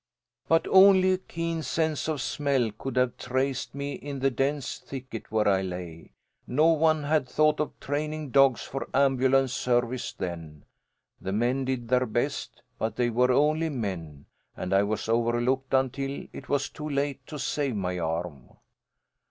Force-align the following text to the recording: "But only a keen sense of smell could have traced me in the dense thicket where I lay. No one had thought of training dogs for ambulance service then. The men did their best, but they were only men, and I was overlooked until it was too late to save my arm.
"But 0.47 0.67
only 0.69 1.11
a 1.11 1.17
keen 1.19 1.61
sense 1.61 2.09
of 2.09 2.21
smell 2.23 2.71
could 2.79 2.95
have 2.95 3.17
traced 3.17 3.75
me 3.75 3.93
in 3.93 4.17
the 4.17 4.31
dense 4.31 4.79
thicket 4.79 5.29
where 5.31 5.47
I 5.47 5.61
lay. 5.61 6.13
No 6.47 6.69
one 6.69 7.03
had 7.03 7.29
thought 7.29 7.59
of 7.59 7.79
training 7.79 8.31
dogs 8.31 8.63
for 8.63 8.89
ambulance 8.95 9.53
service 9.53 10.11
then. 10.11 10.65
The 11.21 11.33
men 11.33 11.65
did 11.65 11.87
their 11.89 12.07
best, 12.07 12.63
but 12.79 12.95
they 12.95 13.11
were 13.11 13.31
only 13.31 13.69
men, 13.69 14.25
and 14.57 14.73
I 14.73 14.81
was 14.81 15.07
overlooked 15.07 15.75
until 15.75 16.25
it 16.33 16.49
was 16.49 16.67
too 16.69 16.89
late 16.89 17.23
to 17.27 17.37
save 17.37 17.75
my 17.75 17.99
arm. 17.99 18.57